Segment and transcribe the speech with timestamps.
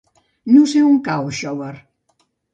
[0.55, 1.71] No sé on cau Xóvar.